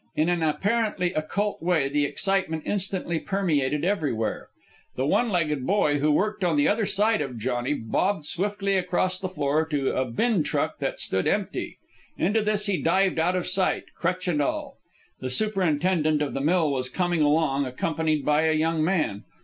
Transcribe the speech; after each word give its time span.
In 0.15 0.29
an 0.29 0.41
apparently 0.41 1.13
occult 1.13 1.61
way 1.61 1.87
the 1.87 2.05
excitement 2.05 2.63
instantly 2.65 3.19
permeated 3.19 3.85
everywhere. 3.85 4.49
The 4.95 5.05
one 5.05 5.29
legged 5.29 5.63
boy 5.67 5.99
who 5.99 6.11
worked 6.11 6.43
on 6.43 6.57
the 6.57 6.67
other 6.67 6.87
side 6.87 7.21
of 7.21 7.37
Johnny 7.37 7.75
bobbed 7.75 8.25
swiftly 8.25 8.75
across 8.77 9.19
the 9.19 9.29
floor 9.29 9.63
to 9.67 9.91
a 9.95 10.05
bin 10.05 10.41
truck 10.41 10.79
that 10.79 10.99
stood 10.99 11.27
empty. 11.27 11.77
Into 12.17 12.41
this 12.41 12.65
he 12.65 12.81
dived 12.81 13.19
out 13.19 13.35
of 13.35 13.45
sight, 13.45 13.93
crutch 13.95 14.27
and 14.27 14.41
all. 14.41 14.77
The 15.19 15.29
superintendent 15.29 16.23
of 16.23 16.33
the 16.33 16.41
mill 16.41 16.71
was 16.71 16.89
coming 16.89 17.21
along, 17.21 17.67
accompanied 17.67 18.25
by 18.25 18.47
a 18.49 18.53
young 18.53 18.83
man. 18.83 19.23